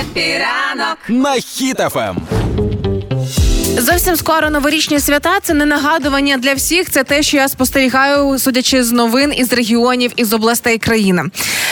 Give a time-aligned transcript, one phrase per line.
[0.00, 1.40] Happy ранок на Ем.
[1.40, 2.16] Хіт FM.
[3.78, 5.40] Зовсім скоро новорічні свята.
[5.42, 6.90] Це не нагадування для всіх.
[6.90, 11.22] Це те, що я спостерігаю, судячи з новин із регіонів із областей країни.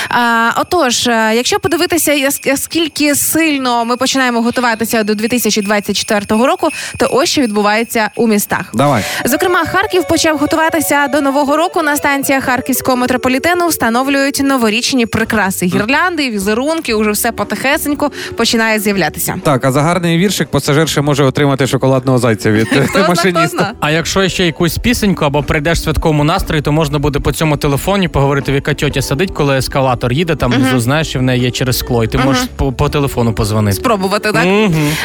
[0.09, 7.29] А, отож, е, якщо подивитися, скільки сильно ми починаємо готуватися до 2024 року, то ось
[7.29, 8.71] що відбувається у містах.
[8.75, 9.05] Давай.
[9.25, 11.83] Зокрема, Харків почав готуватися до нового року.
[11.83, 16.95] На станціях харківського метрополітену встановлюють новорічні прикраси, гірлянди, візерунки.
[16.95, 19.41] Уже все потихесеньку починає з'являтися.
[19.43, 22.69] Так, а за гарний віршик пасажир ще може отримати шоколадного зайця від
[23.09, 23.73] машиніста.
[23.81, 27.57] А якщо ще якусь пісеньку або прийдеш в святковому настрої, то можна буде по цьому
[27.57, 31.43] телефоні поговорити, в яка тьотя сидить, коли ескалатор їде, там внизу знаєш, що в неї
[31.43, 33.77] є через скло, і ти можеш по, по телефону позвонити.
[33.77, 34.47] Спробувати так.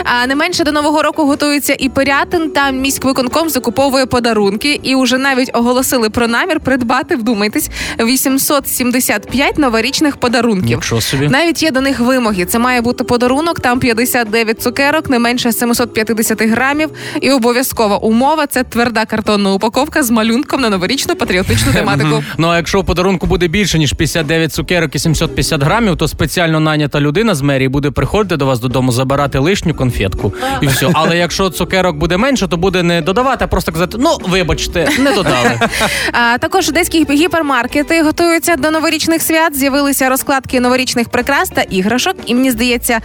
[0.04, 2.50] А не менше до нового року готується і Пирятин.
[2.50, 7.16] Там міськвиконком закуповує подарунки, і вже навіть оголосили про намір придбати.
[7.16, 7.70] Вдумайтесь
[8.00, 10.78] 875 новорічних подарунків.
[10.78, 11.28] Нічого собі.
[11.28, 12.46] Навіть є до них вимоги.
[12.46, 16.81] Це має бути подарунок, там 59 цукерок, не менше 750 грамів.
[17.22, 22.24] І обов'язкова умова це тверда картонна упаковка з малюнком на новорічну патріотичну тематику.
[22.38, 26.60] Ну а якщо у подарунку буде більше ніж 59 цукерок і 750 грамів, то спеціально
[26.60, 30.90] найнята людина з мерії буде приходити до вас додому, забирати лишню конфетку і все.
[30.94, 35.12] Але якщо цукерок буде менше, то буде не додавати, а просто казати: ну вибачте, не
[35.12, 35.60] додали.
[36.12, 39.58] А також одеські гіпермаркети готуються до новорічних свят.
[39.58, 42.16] З'явилися розкладки новорічних прикрас та іграшок.
[42.26, 43.00] І мені здається,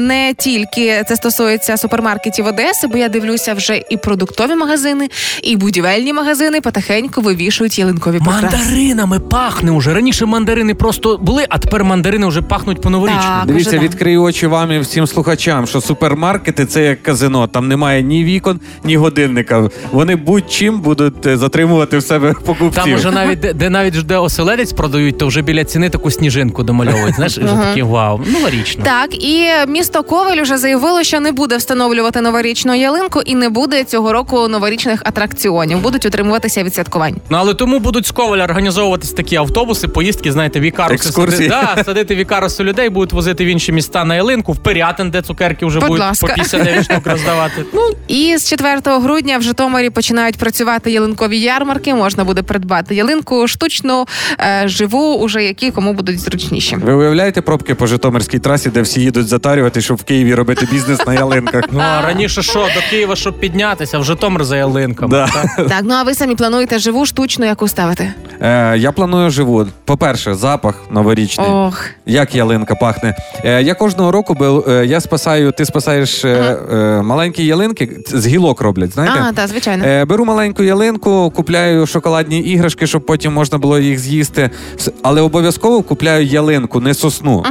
[0.00, 5.08] не тільки це стосується супермаркетів Одеси, бо я дивлюся вже і продуктові магазини,
[5.42, 8.56] і будівельні магазини потихеньку вивішують ялинкові прикраси.
[8.56, 9.94] Мандаринами пахне уже.
[9.94, 13.38] Раніше мандарини просто були, а тепер мандарини вже пахнуть по новорічному.
[13.38, 13.46] Так.
[13.46, 13.84] Дивіться, Уже да.
[13.84, 17.46] відкрию очі вам і всім слухачам, що супермаркети це як казино.
[17.46, 19.68] Там немає ні вікон, ні годинника.
[19.92, 22.82] Вони будь-чим будуть е, затримувати в себе покупців.
[22.84, 26.62] Там уже навіть де, де навіть де оселедець продають, то вже біля ціни таку сніжинку
[26.62, 27.14] домальовують.
[27.14, 28.84] Знаєш, і вже такі вау, новорічно.
[28.84, 32.89] Так, і місто Ковель вже заявило, що не буде встановлювати новорічну ялинку
[33.26, 35.78] і не буде цього року новорічних атракціонів.
[35.80, 37.16] Будуть утримуватися від святкувань.
[37.30, 41.48] Ну але тому будуть з Коваля організовуватись такі автобуси, поїздки, знаєте, вікаруси Екскурсії.
[41.50, 45.22] сади- да, садити вікаруси людей, будуть возити в інші міста на ялинку, в Пирятин, де
[45.22, 46.26] цукерки вже Будь будуть ласка.
[46.26, 47.64] по 59 штук роздавати.
[47.72, 51.94] Ну І з 4 грудня в Житомирі починають працювати ялинкові ярмарки.
[51.94, 54.06] Можна буде придбати ялинку штучну,
[54.40, 56.76] е, живу, уже які кому будуть зручніші.
[56.76, 61.06] Ви уявляєте пробки по Житомирській трасі, де всі їдуть затарювати, щоб в Києві робити бізнес
[61.06, 61.64] на ялинках?
[61.72, 65.10] ну а раніше що до Києва, щоб піднятися, в Житомир за ялинками.
[65.10, 65.26] Да.
[65.26, 65.68] Так?
[65.68, 68.12] Так, ну а ви самі плануєте живу штучну, яку ставити?
[68.42, 69.66] Е, я планую живу.
[69.84, 71.46] По-перше, запах новорічний.
[71.50, 73.14] Ох, Як ялинка пахне.
[73.44, 76.28] Е, я кожного року бил, е, я спасаю, ти спасаєш е,
[76.72, 79.18] е, маленькі ялинки, з гілок роблять, знаєте?
[79.28, 79.84] а, так, звичайно.
[79.84, 84.50] Е, беру маленьку ялинку, купляю шоколадні іграшки, щоб потім можна було їх з'їсти.
[84.78, 87.44] С- Але обов'язково купляю ялинку, не сосну.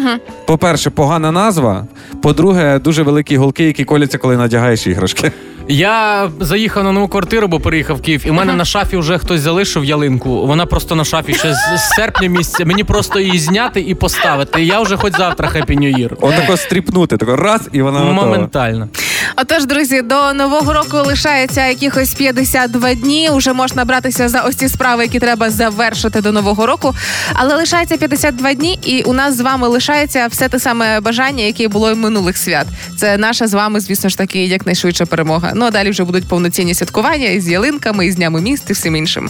[0.45, 1.85] По-перше, погана назва.
[2.21, 5.31] По-друге, дуже великі голки, які коляться, коли надягаєш іграшки.
[5.71, 9.17] Я заїхав на нову квартиру, бо переїхав в Київ, і в мене на шафі вже
[9.17, 10.47] хтось залишив ялинку.
[10.47, 12.65] Вона просто на шафі ще з, з серпня місяця.
[12.65, 14.63] Мені просто її зняти і поставити.
[14.63, 16.13] Я вже хоч завтра Happy New Year.
[16.21, 18.25] Отако стріпнути, тако раз, і вона готова.
[18.25, 18.87] Моментально.
[19.35, 23.29] Отож, друзі, до нового року лишається якихось 52 дні.
[23.29, 26.95] Уже можна братися за ось ці справи, які треба завершити до нового року.
[27.33, 31.67] Але лишається 52 дні, і у нас з вами лишається все те саме бажання, яке
[31.67, 32.67] було й минулих свят.
[32.97, 35.51] Це наша з вами, звісно ж таки, якнайшвидша перемога.
[35.55, 39.29] Ну а далі вже будуть повноцінні святкування із ялинками, із днями міст і всім іншим.